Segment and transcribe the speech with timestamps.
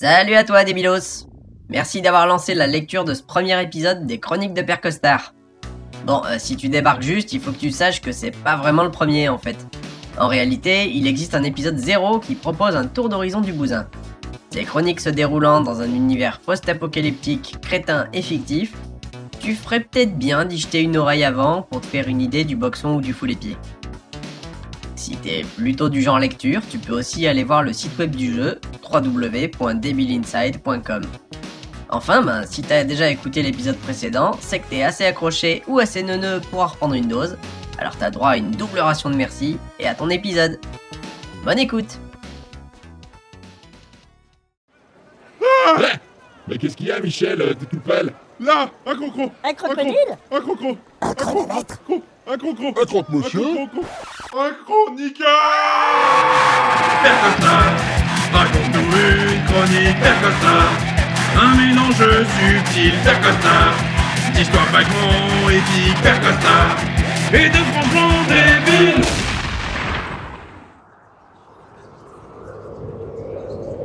[0.00, 1.26] Salut à toi, Débilos
[1.68, 5.34] Merci d'avoir lancé la lecture de ce premier épisode des Chroniques de Père Costard.
[6.06, 8.84] Bon, euh, si tu débarques juste, il faut que tu saches que c'est pas vraiment
[8.84, 9.56] le premier en fait.
[10.16, 13.88] En réalité, il existe un épisode 0 qui propose un tour d'horizon du bousin.
[14.54, 18.74] Les chroniques se déroulant dans un univers post-apocalyptique, crétin et fictif,
[19.40, 22.54] tu ferais peut-être bien d'y jeter une oreille avant pour te faire une idée du
[22.54, 23.56] boxon ou du full pieds.
[24.98, 28.34] Si t'es plutôt du genre lecture, tu peux aussi aller voir le site web du
[28.34, 28.60] jeu
[28.92, 31.02] www.debilinside.com.
[31.88, 36.02] Enfin, ben, si t'as déjà écouté l'épisode précédent, c'est que t'es assez accroché ou assez
[36.02, 37.36] neuneux pour en reprendre une dose,
[37.78, 40.58] alors t'as droit à une double ration de merci et à ton épisode.
[41.44, 42.00] Bonne écoute!
[46.48, 48.12] Mais qu'est-ce qu'il y a, Michel T'es tout pâle?
[48.40, 49.94] Là, un crocro Un crocodile?
[50.32, 51.80] Un crocro Un chronomètre?
[52.26, 53.42] Un crocro Un croque-monsieur?
[53.42, 53.84] Un crocro
[54.30, 55.24] Un chronica
[58.30, 60.56] Raconte-nous une chronique d'Acosta
[61.34, 63.72] Un mélange subtil d'Acosta
[64.34, 66.76] D'histoires vaguement épiques d'Acosta
[67.32, 69.04] Et de franchement débiles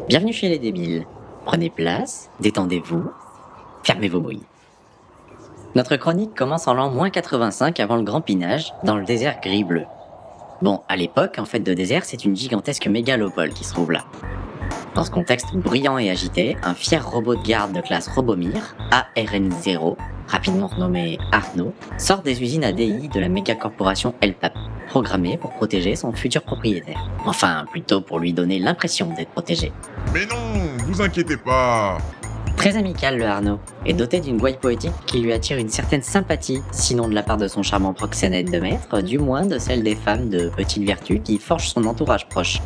[0.10, 1.08] Bienvenue chez les débiles.
[1.46, 3.10] Prenez place, détendez-vous,
[3.84, 4.44] fermez vos bruits.
[5.76, 9.86] Notre chronique commence en l'an moins 85 avant le grand pinage, dans le désert gris-bleu.
[10.64, 14.06] Bon, à l'époque, en fait de désert, c'est une gigantesque mégalopole qui se trouve là.
[14.96, 19.98] Dans ce contexte bruyant et agité, un fier robot de garde de classe Robomir, ARN0,
[20.26, 24.54] rapidement renommé Arnaud, sort des usines ADI de la méga-corporation Elpap,
[24.88, 27.10] programmé pour protéger son futur propriétaire.
[27.26, 29.74] Enfin, plutôt pour lui donner l'impression d'être protégé.
[30.14, 30.38] Mais non,
[30.86, 31.98] vous inquiétez pas
[32.58, 36.62] Très amical le Arnaud, et doté d'une gouaille poétique qui lui attire une certaine sympathie,
[36.72, 39.96] sinon de la part de son charmant proxénète de maître, du moins de celle des
[39.96, 42.60] femmes de petite vertu qui forgent son entourage proche.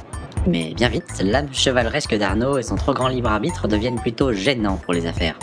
[0.45, 4.77] Mais bien vite, l'âme chevaleresque d'Arnaud et son trop grand libre arbitre deviennent plutôt gênants
[4.77, 5.37] pour les affaires.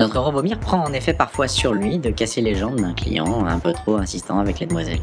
[0.00, 3.58] Notre Robomir prend en effet parfois sur lui de casser les jambes d'un client un
[3.58, 5.02] peu trop insistant avec les demoiselles.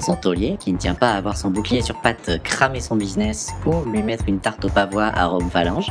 [0.00, 3.52] Son taulier, qui ne tient pas à voir son bouclier sur pattes cramer son business
[3.64, 5.90] ou lui mettre une tarte au pavois à Rome Phalange,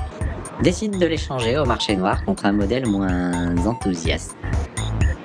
[0.61, 4.35] décide de l'échanger au marché noir contre un modèle moins enthousiaste.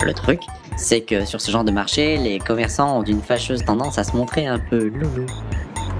[0.05, 0.41] Le truc,
[0.77, 4.16] c'est que sur ce genre de marché, les commerçants ont une fâcheuse tendance à se
[4.16, 5.27] montrer un peu loulou.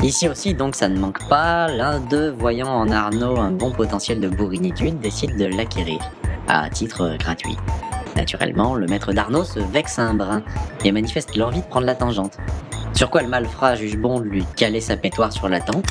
[0.03, 1.66] Ici aussi, donc, ça ne manque pas.
[1.66, 5.99] L'un d'eux, voyant en Arnaud un bon potentiel de bourrinitude, décide de l'acquérir,
[6.47, 7.56] à titre gratuit.
[8.15, 10.43] Naturellement, le maître d'Arnaud se vexe un brin
[10.84, 12.39] et manifeste l'envie de prendre la tangente.
[12.95, 15.87] Sur quoi le malfrat juge bon de lui caler sa pétoire sur la tempe.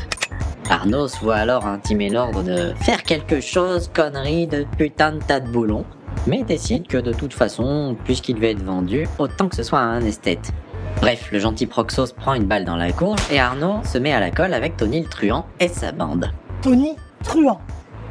[0.70, 5.40] Arnaud se voit alors intimer l'ordre de faire quelque chose, connerie de putain de tas
[5.40, 5.86] de boulons,
[6.28, 10.02] mais décide que de toute façon, puisqu'il devait être vendu, autant que ce soit un
[10.02, 10.52] esthète.
[11.00, 14.20] Bref, le gentil Proxos prend une balle dans la courge et Arnaud se met à
[14.20, 16.32] la colle avec Tony le truand et sa bande.
[16.62, 17.60] Tony Truand.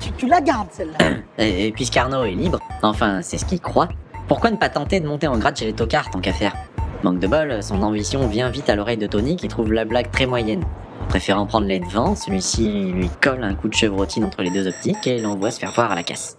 [0.00, 0.98] Tu, tu la gardes celle-là.
[1.38, 3.88] Et, et puisqu'Arnaud est libre, enfin c'est ce qu'il croit,
[4.28, 6.54] pourquoi ne pas tenter de monter en grade chez les tocards tant qu'à faire?
[7.02, 10.10] Manque de bol, son ambition vient vite à l'oreille de Tony qui trouve la blague
[10.10, 10.64] très moyenne.
[11.08, 15.06] Préférant prendre les devants, celui-ci lui colle un coup de chevrotine entre les deux optiques
[15.06, 16.36] et l'envoie se faire voir à la casse.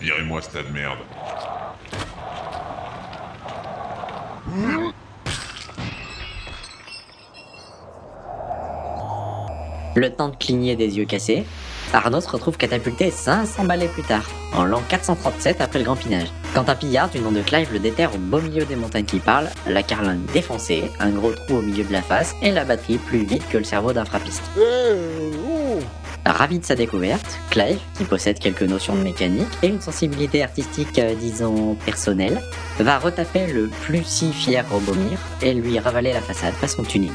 [0.00, 0.98] Virez-moi ce tas de merde.
[9.94, 11.44] Le temps de cligner des yeux cassés,
[11.92, 16.28] Arnaud se retrouve catapulté 500 balais plus tard, en l'an 437 après le Grand Pinage.
[16.54, 19.18] Quand un pillard du nom de Clive le déterre au beau milieu des montagnes qui
[19.18, 22.98] parlent, la carlingue défoncée, un gros trou au milieu de la face et la batterie
[22.98, 24.42] plus vite que le cerveau d'un frappiste.
[26.24, 30.98] Ravi de sa découverte, Clive, qui possède quelques notions de mécanique et une sensibilité artistique,
[30.98, 32.40] euh, disons, personnelle,
[32.80, 37.12] va retaper le plus si fier Robomir et lui ravaler la façade façon tuning.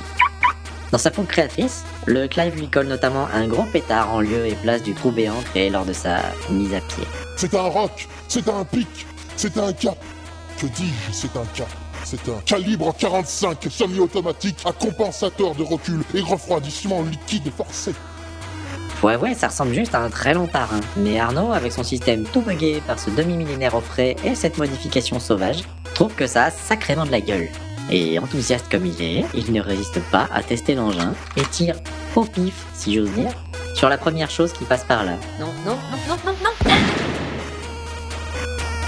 [0.92, 4.56] Dans sa fougue créatrice, le Clive lui colle notamment un gros pétard en lieu et
[4.56, 7.04] place du trou béant créé lors de sa mise à pied.
[7.36, 9.98] C'est un roc C'est un pic C'est un cap
[10.60, 11.70] Que dis-je C'est un cap
[12.04, 17.94] c'est un calibre 45 semi-automatique à compensateur de recul et refroidissement liquide forcé.
[19.04, 20.80] Ouais ouais, ça ressemble juste à un très long tarin.
[20.98, 25.20] Mais Arnaud, avec son système tout bugué par ce demi-millénaire au frais et cette modification
[25.20, 27.50] sauvage, trouve que ça a sacrément de la gueule.
[27.90, 31.76] Et enthousiaste comme il est, il ne résiste pas à tester l'engin et tire
[32.16, 33.32] au pif, si j'ose dire,
[33.76, 35.14] sur la première chose qui passe par là.
[35.40, 36.72] Non, non, non, non, non, non.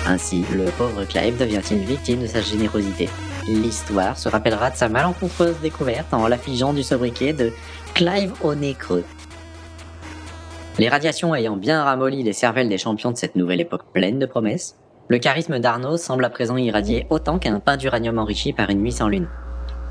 [0.06, 3.10] Ainsi, le pauvre Clive devient-il victime de sa générosité.
[3.48, 7.52] L'histoire se rappellera de sa malencontreuse découverte en l'affligeant du sobriquet de
[7.94, 9.06] Clive au nez creux.
[10.80, 14.25] Les radiations ayant bien ramolli les cervelles des champions de cette nouvelle époque pleine de
[14.25, 14.75] promesses,
[15.10, 18.92] le charisme d'Arnaud semble à présent irradier autant qu'un pain d'uranium enrichi par une nuit
[18.92, 19.28] sans lune.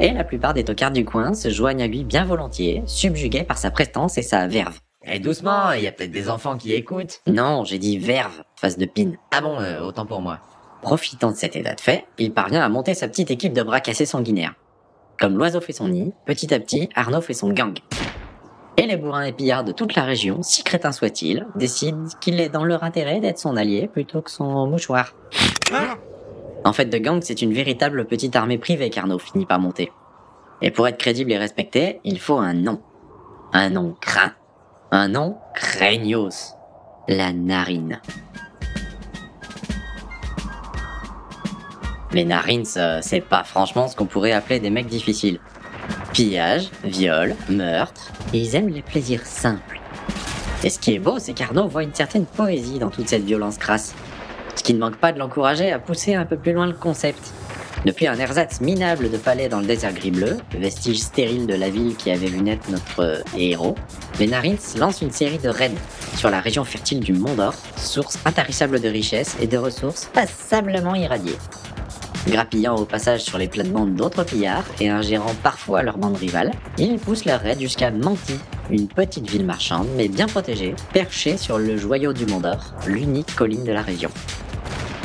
[0.01, 3.59] Et la plupart des tocards du coin se joignent à lui bien volontiers, subjugués par
[3.59, 4.79] sa prestance et sa verve.
[5.05, 7.21] Eh doucement, il y a peut-être des enfants qui écoutent.
[7.27, 9.19] Non, j'ai dit verve, face de pine.
[9.33, 10.39] Ah bon, euh, autant pour moi.
[10.81, 13.81] Profitant de cet état de fait, il parvient à monter sa petite équipe de bras
[13.81, 14.55] cassés sanguinaires.
[15.19, 17.79] Comme l'oiseau fait son nid, petit à petit, Arnaud fait son gang.
[18.77, 22.49] Et les bourrins et pillards de toute la région, si crétins soient-ils, décident qu'il est
[22.49, 25.15] dans leur intérêt d'être son allié plutôt que son mouchoir.
[26.65, 29.91] En fait, de gang, c'est une véritable petite armée privée qu'Arnaud finit par monter.
[30.61, 32.81] Et pour être crédible et respecté, il faut un nom.
[33.53, 34.33] Un nom craint.
[34.93, 36.55] Un nom craignos.
[37.09, 38.01] La narine.
[42.13, 45.41] Les narines, c'est pas franchement ce qu'on pourrait appeler des mecs difficiles.
[46.13, 49.81] Pillage, viol, meurtre, et ils aiment les plaisirs simples.
[50.63, 53.59] Et ce qui est beau, c'est qu'Arnaud voit une certaine poésie dans toute cette violence
[53.59, 53.95] crasse.
[54.55, 57.33] Ce qui ne manque pas de l'encourager à pousser un peu plus loin le concept.
[57.85, 61.97] Depuis un ersatz minable de palais dans le désert gris-bleu, vestige stérile de la ville
[61.97, 63.75] qui avait vu naître notre euh, héros,
[64.21, 65.73] les Narins lancent une série de raids
[66.17, 70.95] sur la région fertile du Mont d'Or, source intarissable de richesses et de ressources passablement
[70.95, 71.37] irradiées.
[72.29, 76.99] Grappillant au passage sur les plates-bandes d'autres pillards et ingérant parfois leur bande rivale, ils
[76.99, 78.39] poussent leur raid jusqu'à Manti,
[78.71, 83.35] une petite ville marchande mais bien protégée, perchée sur le joyau du Mont d'Or, l'unique
[83.35, 84.11] colline de la région.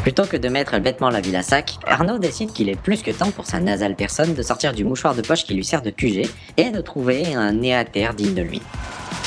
[0.08, 3.12] Plutôt que de mettre bêtement la ville à sac, Arnaud décide qu'il est plus que
[3.12, 5.90] temps pour sa nasale personne de sortir du mouchoir de poche qui lui sert de
[5.90, 8.62] QG et de trouver un nez à terre digne de lui.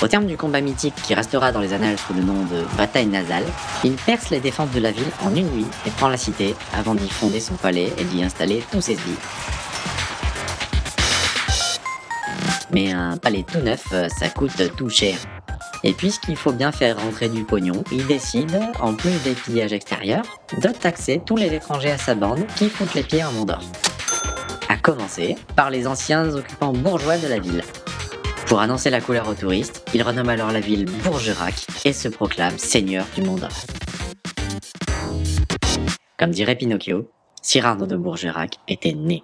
[0.01, 3.09] Au terme du combat mythique qui restera dans les annales sous le nom de bataille
[3.09, 3.45] nasale,
[3.85, 6.95] il perce les défenses de la ville en une nuit et prend la cité avant
[6.95, 9.17] d'y fonder son palais et d'y installer tous ses sbires.
[12.73, 15.17] Mais un palais tout neuf, euh, ça coûte tout cher.
[15.83, 20.25] Et puisqu'il faut bien faire rentrer du pognon, il décide, en plus des pillages extérieurs,
[20.59, 23.63] de taxer tous les étrangers à sa bande qui foutent les pieds en d'Or.
[24.69, 27.63] À commencer par les anciens occupants bourgeois de la ville.
[28.47, 31.55] Pour annoncer la couleur aux touristes, il renomme alors la ville Bourgerac
[31.85, 33.49] et se proclame seigneur du Mont d'Or.
[36.19, 37.09] Comme dirait Pinocchio,
[37.41, 39.23] Cyrano de Bourgerac était né.